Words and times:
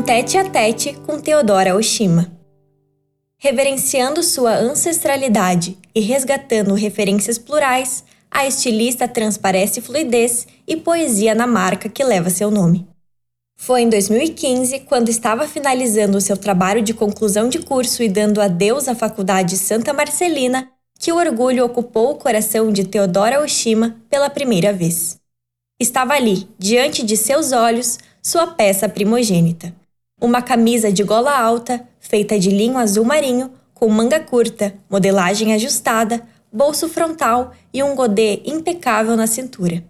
um 0.00 0.02
tete 0.02 0.38
a 0.38 0.48
tete 0.48 0.94
com 1.04 1.20
Teodora 1.20 1.76
Oshima. 1.76 2.32
Reverenciando 3.36 4.22
sua 4.22 4.56
ancestralidade 4.56 5.76
e 5.94 6.00
resgatando 6.00 6.72
referências 6.72 7.36
plurais, 7.36 8.02
a 8.30 8.46
estilista 8.46 9.06
transparece 9.06 9.82
fluidez 9.82 10.46
e 10.66 10.74
poesia 10.74 11.34
na 11.34 11.46
marca 11.46 11.86
que 11.86 12.02
leva 12.02 12.30
seu 12.30 12.50
nome. 12.50 12.88
Foi 13.58 13.82
em 13.82 13.90
2015, 13.90 14.80
quando 14.80 15.10
estava 15.10 15.46
finalizando 15.46 16.18
seu 16.18 16.34
trabalho 16.34 16.80
de 16.80 16.94
conclusão 16.94 17.50
de 17.50 17.58
curso 17.58 18.02
e 18.02 18.08
dando 18.08 18.40
adeus 18.40 18.88
à 18.88 18.94
Faculdade 18.94 19.58
Santa 19.58 19.92
Marcelina, 19.92 20.70
que 20.98 21.12
o 21.12 21.18
orgulho 21.18 21.62
ocupou 21.66 22.12
o 22.12 22.16
coração 22.16 22.72
de 22.72 22.84
Teodora 22.84 23.42
Oshima 23.42 24.00
pela 24.08 24.30
primeira 24.30 24.72
vez. 24.72 25.18
Estava 25.78 26.14
ali, 26.14 26.48
diante 26.58 27.02
de 27.04 27.18
seus 27.18 27.52
olhos, 27.52 27.98
sua 28.22 28.46
peça 28.46 28.88
primogênita. 28.88 29.78
Uma 30.20 30.42
camisa 30.42 30.92
de 30.92 31.02
gola 31.02 31.34
alta, 31.34 31.82
feita 31.98 32.38
de 32.38 32.50
linho 32.50 32.76
azul 32.76 33.04
marinho, 33.06 33.50
com 33.72 33.88
manga 33.88 34.20
curta, 34.20 34.74
modelagem 34.90 35.54
ajustada, 35.54 36.22
bolso 36.52 36.90
frontal 36.90 37.52
e 37.72 37.82
um 37.82 37.94
godê 37.94 38.42
impecável 38.44 39.16
na 39.16 39.26
cintura. 39.26 39.82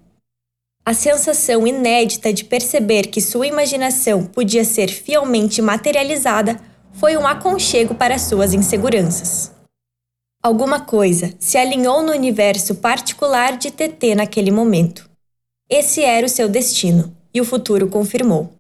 A 0.85 0.95
sensação 0.95 1.67
inédita 1.67 2.33
de 2.33 2.45
perceber 2.45 3.09
que 3.09 3.21
sua 3.21 3.47
imaginação 3.47 4.25
podia 4.25 4.65
ser 4.65 4.89
fielmente 4.89 5.61
materializada 5.61 6.61
foi 6.93 7.17
um 7.17 7.27
aconchego 7.27 7.95
para 7.95 8.19
suas 8.19 8.55
inseguranças. 8.55 9.51
Alguma 10.41 10.81
coisa 10.81 11.35
se 11.41 11.59
alinhou 11.59 12.03
no 12.03 12.13
universo 12.13 12.77
particular 12.77 13.59
de 13.59 13.71
TT 13.71 14.15
naquele 14.15 14.53
momento. 14.53 15.11
Esse 15.69 16.03
era 16.03 16.25
o 16.25 16.31
seu 16.31 16.49
destino, 16.49 17.15
e 17.35 17.41
o 17.41 17.45
futuro 17.45 17.89
confirmou. 17.89 18.51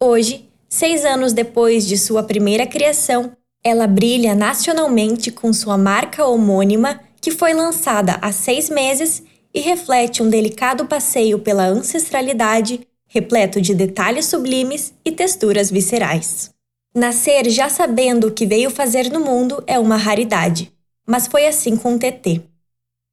Hoje, 0.00 0.47
seis 0.68 1.04
anos 1.04 1.32
depois 1.32 1.86
de 1.86 1.96
sua 1.96 2.22
primeira 2.22 2.66
criação, 2.66 3.32
ela 3.64 3.86
brilha 3.86 4.34
nacionalmente 4.34 5.30
com 5.30 5.52
sua 5.52 5.76
marca 5.76 6.24
homônima 6.24 7.00
que 7.20 7.30
foi 7.30 7.52
lançada 7.52 8.18
há 8.22 8.30
seis 8.30 8.70
meses 8.70 9.22
e 9.52 9.60
reflete 9.60 10.22
um 10.22 10.28
delicado 10.28 10.86
passeio 10.86 11.38
pela 11.38 11.66
ancestralidade, 11.66 12.86
repleto 13.06 13.60
de 13.60 13.74
detalhes 13.74 14.26
sublimes 14.26 14.92
e 15.04 15.10
texturas 15.10 15.70
viscerais. 15.70 16.50
Nascer 16.94 17.48
já 17.50 17.68
sabendo 17.68 18.28
o 18.28 18.30
que 18.30 18.46
veio 18.46 18.70
fazer 18.70 19.10
no 19.10 19.20
mundo 19.20 19.62
é 19.66 19.78
uma 19.78 19.96
raridade, 19.96 20.72
mas 21.06 21.26
foi 21.26 21.46
assim 21.46 21.76
com 21.76 21.98
TT. 21.98 22.42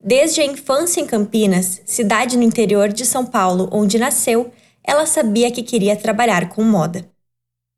Desde 0.03 0.41
a 0.41 0.45
infância 0.45 1.01
em 1.01 1.05
Campinas, 1.05 1.81
cidade 1.85 2.37
no 2.37 2.43
interior 2.43 2.89
de 2.89 3.05
São 3.05 3.25
Paulo 3.25 3.69
onde 3.71 3.97
nasceu, 3.97 4.51
ela 4.83 5.05
sabia 5.05 5.49
que 5.49 5.63
queria 5.63 5.95
trabalhar 5.95 6.49
com 6.49 6.61
moda. 6.61 7.09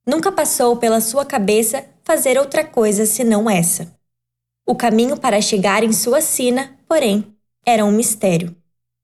Nunca 0.07 0.31
passou 0.31 0.77
pela 0.77 1.01
sua 1.01 1.25
cabeça 1.25 1.83
fazer 2.05 2.39
outra 2.39 2.63
coisa 2.63 3.05
senão 3.05 3.49
essa. 3.49 3.93
O 4.65 4.73
caminho 4.73 5.17
para 5.17 5.41
chegar 5.41 5.83
em 5.83 5.91
sua 5.91 6.21
sina, 6.21 6.77
porém, 6.87 7.35
era 7.65 7.83
um 7.83 7.91
mistério. 7.91 8.55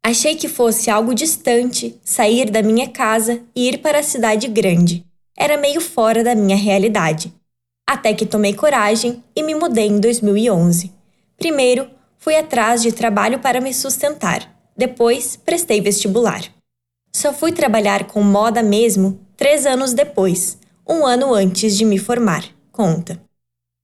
Achei 0.02 0.36
que 0.36 0.48
fosse 0.48 0.90
algo 0.90 1.14
distante 1.14 2.00
sair 2.06 2.50
da 2.50 2.64
minha 2.64 2.88
casa 2.88 3.42
e 3.54 3.68
ir 3.68 3.80
para 3.80 4.00
a 4.00 4.04
cidade 4.04 4.48
grande. 4.48 5.06
Era 5.38 5.58
meio 5.58 5.82
fora 5.82 6.24
da 6.24 6.34
minha 6.34 6.56
realidade. 6.56 7.34
Até 7.86 8.14
que 8.14 8.26
tomei 8.26 8.54
coragem 8.54 9.22
e 9.36 9.44
me 9.44 9.54
mudei 9.54 9.88
em 9.88 10.00
2011. 10.00 10.90
Primeiro, 11.38 11.90
fui 12.18 12.36
atrás 12.36 12.82
de 12.82 12.94
trabalho 12.94 13.40
para 13.40 13.60
me 13.60 13.74
sustentar. 13.74 14.50
Depois, 14.78 15.36
prestei 15.36 15.82
vestibular. 15.82 16.44
Só 17.12 17.34
fui 17.34 17.52
trabalhar 17.52 18.06
com 18.06 18.22
moda 18.24 18.64
mesmo 18.64 19.20
três 19.36 19.66
anos 19.66 19.94
depois, 19.94 20.58
um 20.88 21.06
ano 21.06 21.34
antes 21.34 21.78
de 21.78 21.86
me 21.86 21.98
formar, 21.98 22.44
conta. 22.72 23.22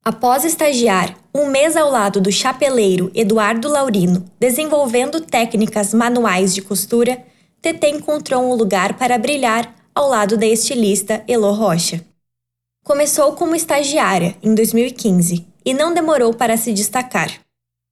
Após 0.04 0.44
estagiar 0.44 1.16
um 1.34 1.46
mês 1.46 1.76
ao 1.76 1.90
lado 1.90 2.20
do 2.20 2.32
chapeleiro 2.32 3.12
Eduardo 3.14 3.70
Laurino, 3.70 4.26
desenvolvendo 4.40 5.22
técnicas 5.22 5.94
manuais 5.94 6.54
de 6.54 6.62
costura, 6.62 7.24
TT 7.62 7.90
encontrou 7.90 8.44
um 8.44 8.56
lugar 8.56 8.98
para 8.98 9.18
brilhar 9.18 9.76
ao 9.94 10.10
lado 10.10 10.38
da 10.38 10.46
estilista 10.46 11.24
Elo 11.28 11.52
Rocha. 11.52 12.04
Começou 12.84 13.34
como 13.34 13.56
estagiária 13.56 14.36
em 14.42 14.56
2015 14.56 15.46
e 15.66 15.74
não 15.74 15.94
demorou 15.94 16.34
para 16.34 16.58
se 16.58 16.74
destacar. 16.74 17.30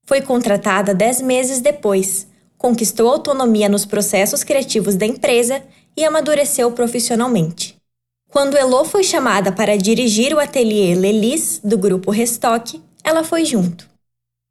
Foi 0.06 0.22
contratada 0.22 0.94
dez 0.94 1.22
meses 1.22 1.60
depois, 1.60 2.28
conquistou 2.58 3.10
autonomia 3.10 3.70
nos 3.70 3.86
processos 3.86 4.44
criativos 4.44 4.96
da 4.96 5.06
empresa 5.06 5.62
e 5.96 6.04
amadureceu 6.06 6.72
profissionalmente. 6.72 7.77
Quando 8.30 8.58
Elo 8.58 8.84
foi 8.84 9.04
chamada 9.04 9.52
para 9.52 9.78
dirigir 9.78 10.34
o 10.34 10.40
ateliê 10.40 10.94
Lelis 10.94 11.62
do 11.64 11.78
grupo 11.78 12.12
Restock, 12.12 12.82
ela 13.04 13.24
foi 13.24 13.46
junto. 13.46 13.90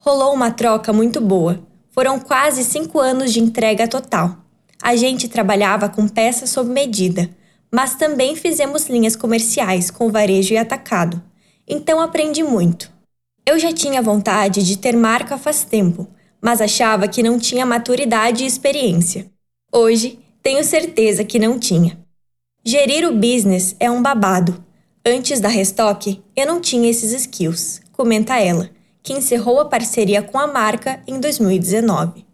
Rolou 0.01 0.33
uma 0.33 0.51
troca 0.51 0.93
muito 0.93 1.21
boa. 1.21 1.61
Foram 1.91 2.19
quase 2.19 2.65
cinco 2.65 2.99
anos 2.99 3.33
de 3.33 3.41
entrega 3.41 3.87
total. 3.87 4.37
A 4.83 4.97
gente 4.97 5.29
trabalhava 5.29 5.89
com 5.89 6.09
peças 6.09 6.51
sob 6.51 6.71
medida, 6.71 7.29
mas 7.73 7.95
também 7.95 8.35
fizemos 8.35 8.89
linhas 8.89 9.15
comerciais 9.15 9.91
com 9.91 10.11
varejo 10.11 10.55
e 10.55 10.59
atacado. 10.59 11.23
Então 11.69 12.01
aprendi 12.01 12.43
muito. 12.43 12.91
Eu 13.45 13.59
já 13.59 13.73
tinha 13.73 14.03
vontade 14.03 14.63
de 14.63 14.79
ter 14.79 14.97
marca 14.97 15.37
faz 15.37 15.65
tempo, 15.65 16.09
mas 16.41 16.61
achava 16.61 17.09
que 17.09 17.23
não 17.23 17.39
tinha 17.39 17.67
maturidade 17.67 18.45
e 18.45 18.47
experiência. 18.47 19.31
Hoje, 19.73 20.19
tenho 20.43 20.65
certeza 20.65 21.25
que 21.25 21.39
não 21.39 21.59
tinha. 21.59 22.06
Gerir 22.69 23.09
o 23.09 23.13
business 23.13 23.77
é 23.79 23.89
um 23.89 24.03
babado. 24.03 24.61
Antes 25.07 25.39
da 25.39 25.47
Restock, 25.47 26.21
eu 26.35 26.45
não 26.45 26.61
tinha 26.61 26.91
esses 26.91 27.13
skills, 27.13 27.81
comenta 27.93 28.41
ela, 28.41 28.69
que 29.05 29.13
encerrou 29.13 29.61
a 29.61 29.67
parceria 29.67 30.21
com 30.21 30.37
a 30.37 30.49
marca 30.49 31.01
em 31.07 31.21
2019. 31.21 32.27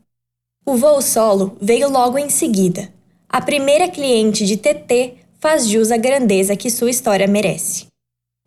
O 0.65 0.75
voo 0.75 1.03
solo 1.03 1.55
veio 1.61 1.91
logo 1.91 2.17
em 2.17 2.31
seguida. 2.31 2.89
A 3.29 3.43
primeira 3.43 3.89
cliente 3.89 4.47
de 4.47 4.57
TT 4.57 5.17
faz 5.39 5.69
jus 5.69 5.91
à 5.91 5.99
grandeza 5.99 6.57
que 6.57 6.71
sua 6.71 6.89
história 6.89 7.29
merece. 7.29 7.89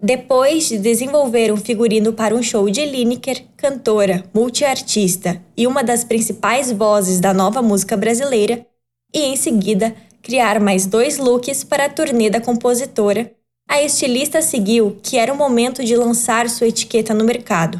Depois 0.02 0.67
de 0.67 0.79
desenvolver 0.79 1.53
um 1.53 1.57
figurino 1.57 2.13
para 2.13 2.34
um 2.34 2.41
show 2.41 2.67
de 2.67 2.84
Lineker, 2.84 3.44
cantora, 3.56 4.23
multiartista 4.34 5.40
e 5.56 5.67
uma 5.67 5.84
das 5.84 6.03
principais 6.03 6.72
vozes 6.72 7.19
da 7.19 7.31
nova 7.31 7.62
música 7.62 7.96
brasileira, 7.96 8.66
e 9.13 9.19
em 9.19 9.35
seguida 9.38 9.96
criar 10.25 10.59
mais 10.59 10.88
dois 10.88 11.19
looks 11.19 11.63
para 11.63 11.86
a 11.86 11.90
turnê 11.90 12.31
da 12.31 12.41
compositora, 12.41 13.31
a 13.69 13.84
estilista 13.84 14.41
seguiu 14.41 14.97
que 15.03 15.18
era 15.18 15.31
o 15.31 15.38
momento 15.38 15.84
de 15.84 15.96
lançar 15.96 16.50
sua 16.50 16.68
etiqueta 16.68 17.13
no 17.13 17.24
mercado. 17.24 17.80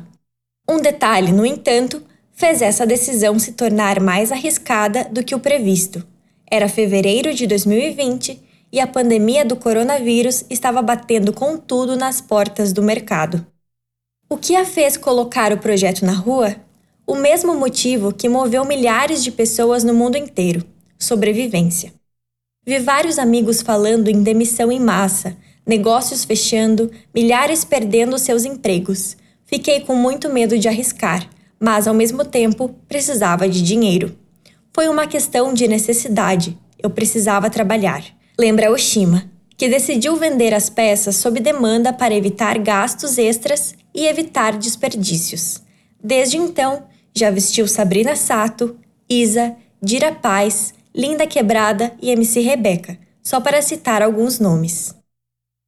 Um 0.69 0.79
detalhe, 0.79 1.31
no 1.31 1.44
entanto, 1.44 2.03
fez 2.34 2.61
essa 2.61 2.85
decisão 2.85 3.39
se 3.39 3.53
tornar 3.53 4.00
mais 4.00 4.31
arriscada 4.31 5.05
do 5.05 5.23
que 5.23 5.34
o 5.34 5.39
previsto. 5.39 6.05
Era 6.45 6.69
fevereiro 6.69 7.34
de 7.34 7.47
2020 7.47 8.39
e 8.72 8.79
a 8.79 8.85
pandemia 8.85 9.44
do 9.44 9.55
coronavírus 9.55 10.45
estava 10.47 10.84
batendo 10.84 11.34
com 11.34 11.57
tudo 11.57 11.95
nas 11.95 12.22
portas 12.22 12.72
do 12.72 12.84
mercado. 12.84 13.44
O 14.29 14.38
que 14.38 14.55
a 14.55 14.66
fez 14.66 14.97
colocar 14.97 15.51
o 15.51 15.57
projeto 15.57 16.05
na 16.05 16.13
rua? 16.13 16.55
O 17.07 17.16
mesmo 17.16 17.55
motivo 17.55 18.13
que 18.13 18.29
moveu 18.29 18.63
milhares 18.66 19.23
de 19.23 19.31
pessoas 19.31 19.84
no 19.84 19.95
mundo 19.95 20.16
inteiro: 20.16 20.63
sobrevivência. 21.00 21.91
Vi 22.66 22.80
vários 22.80 23.20
amigos 23.20 23.62
falando 23.62 24.08
em 24.08 24.24
demissão 24.24 24.72
em 24.72 24.80
massa, 24.80 25.38
negócios 25.66 26.26
fechando, 26.26 26.92
milhares 27.14 27.64
perdendo 27.64 28.18
seus 28.18 28.44
empregos. 28.44 29.16
Fiquei 29.46 29.81
com 29.81 29.96
muito 29.96 30.30
medo 30.30 30.58
de 30.58 30.68
arriscar, 30.68 31.30
mas 31.59 31.88
ao 31.88 31.94
mesmo 31.94 32.26
tempo 32.26 32.76
precisava 32.88 33.48
de 33.48 33.62
dinheiro. 33.62 34.18
Foi 34.74 34.88
uma 34.88 35.06
questão 35.06 35.53
de 35.53 35.68
necessidade. 35.68 36.58
Eu 36.81 36.90
precisava 36.90 37.50
trabalhar. 37.50 38.03
Lembra 38.38 38.72
Oshima, 38.72 39.29
que 39.56 39.70
decidiu 39.70 40.16
vender 40.18 40.53
as 40.53 40.70
peças 40.70 41.16
sob 41.16 41.40
demanda 41.40 41.94
para 41.94 42.14
evitar 42.14 42.58
gastos 42.58 43.18
extras 43.18 43.76
e 43.94 44.06
evitar 44.06 44.58
desperdícios. 44.58 45.61
Desde 46.03 46.38
então, 46.38 46.84
já 47.14 47.32
vestiu 47.32 47.68
Sabrina 47.68 48.16
Sato, 48.16 48.76
Isa, 49.09 49.56
Dira 49.82 50.11
Paz, 50.11 50.73
Linda 50.97 51.28
Quebrada 51.28 51.92
e 52.02 52.09
MC 52.09 52.40
Rebeca, 52.40 52.97
só 53.22 53.42
para 53.42 53.62
citar 53.62 54.02
alguns 54.02 54.40
nomes. 54.40 54.96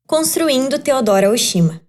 Construindo 0.08 0.80
Teodora 0.80 1.30
Oshima. 1.30 1.82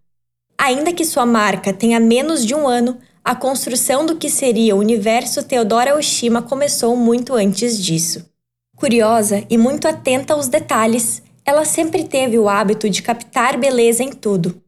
Ainda 0.58 0.92
que 0.92 1.04
sua 1.04 1.24
marca 1.24 1.72
tenha 1.72 2.00
menos 2.00 2.44
de 2.44 2.52
um 2.52 2.66
ano, 2.66 2.98
a 3.24 3.36
construção 3.36 4.04
do 4.04 4.16
que 4.16 4.28
seria 4.28 4.74
o 4.74 4.80
universo 4.80 5.44
Teodora 5.44 5.96
Oshima 5.96 6.42
começou 6.42 6.96
muito 6.96 7.32
antes 7.32 7.80
disso. 7.80 8.28
Curiosa 8.74 9.44
e 9.48 9.56
muito 9.56 9.86
atenta 9.86 10.34
aos 10.34 10.48
detalhes, 10.48 11.22
ela 11.44 11.64
sempre 11.64 12.02
teve 12.02 12.40
o 12.40 12.48
hábito 12.48 12.90
de 12.90 13.02
captar 13.02 13.56
beleza 13.56 14.02
em 14.02 14.10
tudo. 14.10 14.60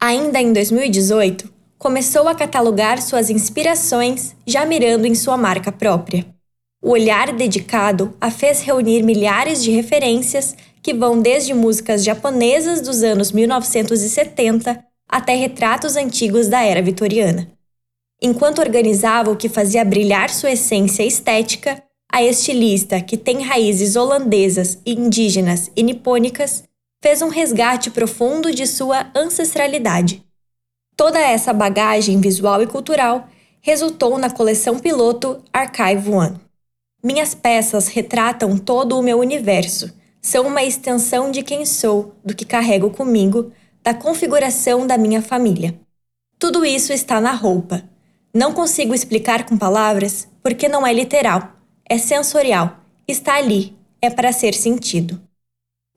Ainda 0.00 0.40
em 0.40 0.54
2018, 0.54 1.52
começou 1.76 2.26
a 2.28 2.34
catalogar 2.34 3.02
suas 3.02 3.28
inspirações 3.28 4.34
já 4.46 4.64
mirando 4.64 5.04
em 5.04 5.14
sua 5.14 5.36
marca 5.36 5.70
própria. 5.70 6.34
O 6.82 6.90
olhar 6.90 7.32
dedicado 7.32 8.14
a 8.20 8.30
fez 8.30 8.60
reunir 8.60 9.02
milhares 9.02 9.62
de 9.62 9.70
referências 9.70 10.54
que 10.82 10.92
vão 10.92 11.20
desde 11.20 11.52
músicas 11.54 12.04
japonesas 12.04 12.80
dos 12.80 13.02
anos 13.02 13.32
1970 13.32 14.84
até 15.08 15.34
retratos 15.34 15.96
antigos 15.96 16.48
da 16.48 16.62
era 16.62 16.82
vitoriana. 16.82 17.50
Enquanto 18.20 18.60
organizava 18.60 19.30
o 19.30 19.36
que 19.36 19.48
fazia 19.48 19.84
brilhar 19.84 20.30
sua 20.30 20.52
essência 20.52 21.02
estética, 21.04 21.82
a 22.10 22.22
estilista, 22.22 23.00
que 23.00 23.16
tem 23.16 23.42
raízes 23.42 23.96
holandesas, 23.96 24.78
indígenas 24.86 25.70
e 25.76 25.82
nipônicas, 25.82 26.64
fez 27.02 27.20
um 27.20 27.28
resgate 27.28 27.90
profundo 27.90 28.54
de 28.54 28.66
sua 28.66 29.10
ancestralidade. 29.14 30.22
Toda 30.96 31.18
essa 31.18 31.52
bagagem 31.52 32.20
visual 32.20 32.62
e 32.62 32.66
cultural 32.66 33.28
resultou 33.60 34.16
na 34.18 34.30
coleção 34.30 34.78
piloto 34.78 35.42
Archive 35.52 36.08
One. 36.10 36.45
Minhas 37.06 37.36
peças 37.36 37.86
retratam 37.86 38.58
todo 38.58 38.98
o 38.98 39.02
meu 39.02 39.20
universo, 39.20 39.94
são 40.20 40.44
uma 40.48 40.64
extensão 40.64 41.30
de 41.30 41.40
quem 41.40 41.64
sou, 41.64 42.16
do 42.24 42.34
que 42.34 42.44
carrego 42.44 42.90
comigo, 42.90 43.52
da 43.80 43.94
configuração 43.94 44.84
da 44.84 44.98
minha 44.98 45.22
família. 45.22 45.78
Tudo 46.36 46.64
isso 46.64 46.92
está 46.92 47.20
na 47.20 47.30
roupa. 47.30 47.84
Não 48.34 48.52
consigo 48.52 48.92
explicar 48.92 49.46
com 49.46 49.56
palavras 49.56 50.26
porque 50.42 50.68
não 50.68 50.84
é 50.84 50.92
literal, 50.92 51.52
é 51.88 51.96
sensorial, 51.96 52.80
está 53.06 53.36
ali, 53.36 53.76
é 54.02 54.10
para 54.10 54.32
ser 54.32 54.52
sentido. 54.52 55.22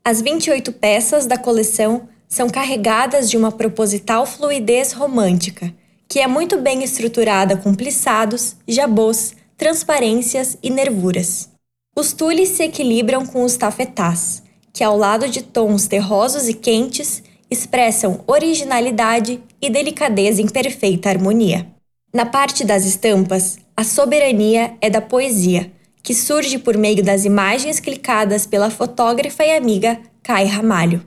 As 0.05 0.21
28 0.21 0.71
peças 0.73 1.25
da 1.25 1.39
coleção 1.39 2.07
são 2.27 2.47
carregadas 2.47 3.31
de 3.31 3.35
uma 3.35 3.51
proposital 3.51 4.27
fluidez 4.27 4.91
romântica, 4.91 5.73
que 6.07 6.19
é 6.19 6.27
muito 6.27 6.61
bem 6.61 6.83
estruturada 6.83 7.57
com 7.57 7.73
plissados, 7.73 8.55
jabôs, 8.67 9.33
transparências 9.59 10.57
e 10.63 10.69
nervuras. 10.69 11.49
Os 11.93 12.13
tules 12.13 12.47
se 12.47 12.63
equilibram 12.63 13.25
com 13.25 13.43
os 13.43 13.57
tafetás, 13.57 14.41
que 14.71 14.85
ao 14.85 14.97
lado 14.97 15.27
de 15.27 15.43
tons 15.43 15.85
terrosos 15.85 16.47
e 16.47 16.53
quentes, 16.53 17.21
expressam 17.51 18.23
originalidade 18.25 19.43
e 19.61 19.69
delicadeza 19.69 20.41
em 20.41 20.47
perfeita 20.47 21.09
harmonia. 21.09 21.67
Na 22.13 22.25
parte 22.25 22.63
das 22.63 22.85
estampas, 22.85 23.59
a 23.75 23.83
soberania 23.83 24.77
é 24.79 24.89
da 24.89 25.01
poesia, 25.01 25.69
que 26.01 26.15
surge 26.15 26.57
por 26.57 26.77
meio 26.77 27.03
das 27.03 27.25
imagens 27.25 27.81
clicadas 27.81 28.45
pela 28.45 28.69
fotógrafa 28.69 29.43
e 29.43 29.57
amiga 29.57 29.99
Kai 30.23 30.45
Ramalho. 30.45 31.05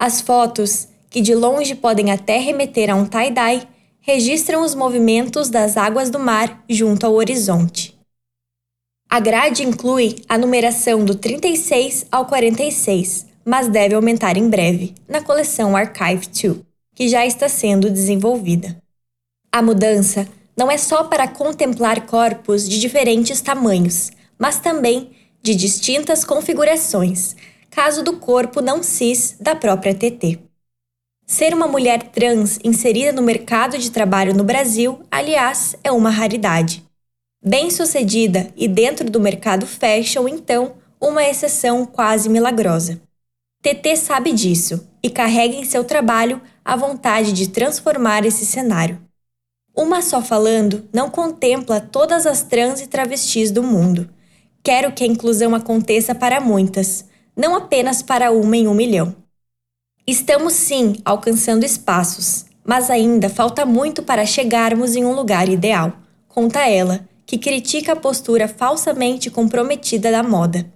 As 0.00 0.20
fotos, 0.20 0.88
que 1.08 1.20
de 1.20 1.32
longe 1.32 1.76
podem 1.76 2.10
até 2.10 2.38
remeter 2.38 2.90
a 2.90 2.96
um 2.96 3.06
tie-dye, 3.06 3.68
registram 4.02 4.62
os 4.62 4.74
movimentos 4.74 5.48
das 5.48 5.76
águas 5.76 6.10
do 6.10 6.18
mar 6.18 6.62
junto 6.68 7.06
ao 7.06 7.14
horizonte. 7.14 7.96
A 9.08 9.20
grade 9.20 9.62
inclui 9.62 10.16
a 10.28 10.36
numeração 10.36 11.04
do 11.04 11.14
36 11.14 12.06
ao 12.10 12.26
46, 12.26 13.26
mas 13.44 13.68
deve 13.68 13.94
aumentar 13.94 14.36
em 14.36 14.48
breve, 14.48 14.94
na 15.08 15.22
coleção 15.22 15.76
Archive 15.76 16.26
2, 16.26 16.60
que 16.94 17.08
já 17.08 17.24
está 17.24 17.48
sendo 17.48 17.88
desenvolvida. 17.90 18.76
A 19.52 19.62
mudança 19.62 20.26
não 20.56 20.70
é 20.70 20.78
só 20.78 21.04
para 21.04 21.28
contemplar 21.28 22.06
corpos 22.06 22.68
de 22.68 22.80
diferentes 22.80 23.40
tamanhos, 23.40 24.10
mas 24.38 24.58
também 24.58 25.10
de 25.42 25.54
distintas 25.54 26.24
configurações, 26.24 27.36
caso 27.70 28.02
do 28.02 28.16
corpo 28.16 28.60
não 28.60 28.82
cis 28.82 29.36
da 29.40 29.54
própria 29.54 29.94
TT. 29.94 30.38
Ser 31.26 31.54
uma 31.54 31.66
mulher 31.66 32.02
trans 32.02 32.58
inserida 32.62 33.12
no 33.12 33.22
mercado 33.22 33.78
de 33.78 33.90
trabalho 33.90 34.34
no 34.34 34.44
Brasil, 34.44 35.00
aliás, 35.10 35.74
é 35.82 35.90
uma 35.90 36.10
raridade. 36.10 36.84
Bem-sucedida 37.44 38.52
e 38.56 38.68
dentro 38.68 39.08
do 39.10 39.20
mercado 39.20 39.66
fashion, 39.66 40.28
então, 40.28 40.74
uma 41.00 41.24
exceção 41.24 41.86
quase 41.86 42.28
milagrosa. 42.28 43.00
TT 43.62 43.96
sabe 43.96 44.32
disso 44.32 44.88
e 45.02 45.08
carrega 45.08 45.54
em 45.54 45.64
seu 45.64 45.84
trabalho 45.84 46.40
a 46.64 46.76
vontade 46.76 47.32
de 47.32 47.48
transformar 47.48 48.24
esse 48.24 48.44
cenário. 48.44 49.00
Uma 49.74 50.02
só 50.02 50.20
falando 50.20 50.88
não 50.92 51.08
contempla 51.08 51.80
todas 51.80 52.26
as 52.26 52.42
trans 52.42 52.80
e 52.80 52.86
travestis 52.86 53.50
do 53.50 53.62
mundo. 53.62 54.08
Quero 54.62 54.92
que 54.92 55.02
a 55.02 55.06
inclusão 55.06 55.54
aconteça 55.54 56.14
para 56.14 56.40
muitas, 56.40 57.06
não 57.36 57.56
apenas 57.56 58.02
para 58.02 58.30
uma 58.30 58.56
em 58.56 58.68
um 58.68 58.74
milhão. 58.74 59.21
Estamos 60.04 60.54
sim 60.54 60.96
alcançando 61.04 61.64
espaços, 61.64 62.46
mas 62.64 62.90
ainda 62.90 63.28
falta 63.28 63.64
muito 63.64 64.02
para 64.02 64.26
chegarmos 64.26 64.96
em 64.96 65.04
um 65.04 65.12
lugar 65.12 65.48
ideal, 65.48 65.92
conta 66.26 66.68
ela, 66.68 67.08
que 67.24 67.38
critica 67.38 67.92
a 67.92 67.96
postura 67.96 68.48
falsamente 68.48 69.30
comprometida 69.30 70.10
da 70.10 70.22
moda. 70.22 70.66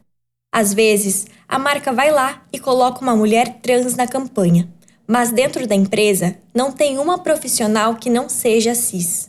Às 0.52 0.72
vezes, 0.72 1.26
a 1.48 1.58
marca 1.58 1.92
vai 1.92 2.12
lá 2.12 2.46
e 2.52 2.58
coloca 2.60 3.02
uma 3.02 3.16
mulher 3.16 3.58
trans 3.60 3.96
na 3.96 4.06
campanha, 4.06 4.72
mas 5.08 5.32
dentro 5.32 5.66
da 5.66 5.74
empresa 5.74 6.38
não 6.54 6.70
tem 6.70 6.96
uma 6.98 7.18
profissional 7.18 7.96
que 7.96 8.08
não 8.08 8.28
seja 8.28 8.76
cis. 8.76 9.28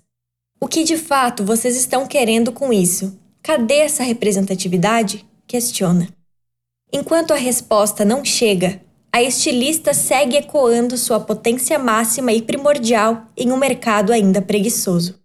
O 0.62 0.68
que 0.68 0.84
de 0.84 0.96
fato 0.96 1.44
vocês 1.44 1.76
estão 1.76 2.06
querendo 2.06 2.52
com 2.52 2.72
isso? 2.72 3.20
Cadê 3.42 3.80
essa 3.80 4.04
representatividade? 4.04 5.26
Questiona. 5.48 6.08
Enquanto 6.94 7.32
a 7.32 7.38
resposta 7.38 8.06
não 8.06 8.24
chega, 8.24 8.82
a 9.18 9.24
estilista 9.24 9.94
segue 9.94 10.38
ecoando 10.38 10.98
sua 10.98 11.20
potência 11.20 11.78
máxima 11.78 12.32
e 12.32 12.42
primordial 12.42 13.28
em 13.36 13.52
um 13.52 13.58
mercado 13.58 14.12
ainda 14.12 14.42
preguiçoso. 14.42 15.20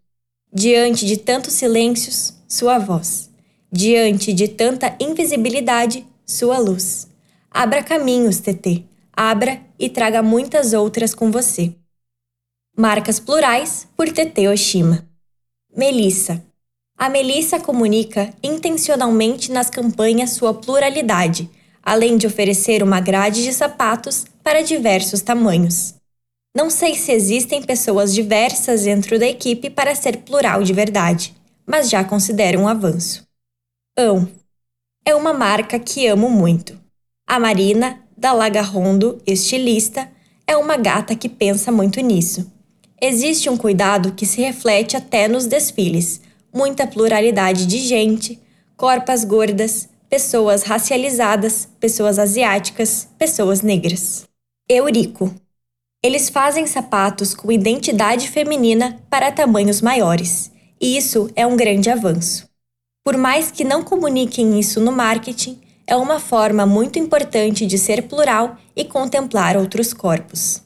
Diante 0.52 1.06
de 1.06 1.16
tantos 1.16 1.54
silêncios, 1.54 2.34
sua 2.48 2.78
voz. 2.78 3.30
Diante 3.70 4.32
de 4.32 4.48
tanta 4.48 4.94
invisibilidade, 5.00 6.06
sua 6.26 6.58
luz. 6.58 7.08
Abra 7.50 7.82
caminhos, 7.82 8.38
TT 8.38 8.84
abra 9.12 9.60
e 9.78 9.88
traga 9.88 10.22
muitas 10.22 10.72
outras 10.72 11.14
com 11.14 11.30
você. 11.30 11.74
Marcas 12.76 13.20
plurais 13.20 13.86
por 13.94 14.10
TT 14.10 14.48
Oshima. 14.48 15.06
Melissa. 15.76 16.42
A 16.96 17.08
Melissa 17.08 17.60
comunica 17.60 18.32
intencionalmente 18.42 19.52
nas 19.52 19.68
campanhas 19.68 20.30
sua 20.30 20.54
pluralidade, 20.54 21.50
além 21.82 22.16
de 22.16 22.26
oferecer 22.26 22.82
uma 22.82 23.00
grade 23.00 23.42
de 23.42 23.52
sapatos 23.52 24.24
para 24.42 24.62
diversos 24.62 25.20
tamanhos. 25.20 25.94
Não 26.54 26.68
sei 26.68 26.94
se 26.94 27.12
existem 27.12 27.62
pessoas 27.62 28.14
diversas 28.14 28.84
dentro 28.84 29.18
da 29.18 29.26
equipe 29.26 29.70
para 29.70 29.94
ser 29.94 30.18
plural 30.18 30.62
de 30.62 30.72
verdade, 30.72 31.34
mas 31.66 31.88
já 31.88 32.04
considero 32.04 32.60
um 32.60 32.68
avanço. 32.68 33.24
Ão. 33.98 34.28
É 35.04 35.14
uma 35.14 35.32
marca 35.32 35.78
que 35.78 36.06
amo 36.06 36.30
muito. 36.30 36.78
A 37.26 37.40
Marina 37.40 38.00
da 38.16 38.32
Laga 38.32 38.62
Rondo, 38.62 39.20
estilista, 39.26 40.08
é 40.46 40.56
uma 40.56 40.76
gata 40.76 41.16
que 41.16 41.28
pensa 41.28 41.72
muito 41.72 42.00
nisso. 42.00 42.52
Existe 43.00 43.50
um 43.50 43.56
cuidado 43.56 44.12
que 44.12 44.24
se 44.24 44.40
reflete 44.40 44.96
até 44.96 45.26
nos 45.26 45.46
desfiles, 45.46 46.20
muita 46.54 46.86
pluralidade 46.86 47.66
de 47.66 47.78
gente, 47.78 48.38
corpas 48.76 49.24
gordas, 49.24 49.88
pessoas 50.12 50.64
racializadas, 50.64 51.66
pessoas 51.80 52.18
asiáticas, 52.18 53.08
pessoas 53.16 53.62
negras. 53.62 54.28
Eurico. 54.68 55.34
Eles 56.04 56.28
fazem 56.28 56.66
sapatos 56.66 57.32
com 57.32 57.50
identidade 57.50 58.28
feminina 58.28 59.00
para 59.08 59.32
tamanhos 59.32 59.80
maiores, 59.80 60.52
e 60.78 60.98
isso 60.98 61.30
é 61.34 61.46
um 61.46 61.56
grande 61.56 61.88
avanço. 61.88 62.46
Por 63.02 63.16
mais 63.16 63.50
que 63.50 63.64
não 63.64 63.82
comuniquem 63.82 64.60
isso 64.60 64.80
no 64.80 64.92
marketing, 64.92 65.58
é 65.86 65.96
uma 65.96 66.20
forma 66.20 66.66
muito 66.66 66.98
importante 66.98 67.64
de 67.64 67.78
ser 67.78 68.02
plural 68.02 68.58
e 68.76 68.84
contemplar 68.84 69.56
outros 69.56 69.94
corpos. 69.94 70.60